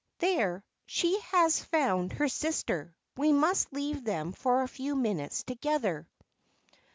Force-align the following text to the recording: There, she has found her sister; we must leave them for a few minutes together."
There, 0.17 0.63
she 0.87 1.19
has 1.31 1.63
found 1.63 2.13
her 2.13 2.27
sister; 2.27 2.95
we 3.17 3.31
must 3.31 3.71
leave 3.71 4.03
them 4.03 4.31
for 4.33 4.63
a 4.63 4.67
few 4.67 4.95
minutes 4.95 5.43
together." 5.43 6.07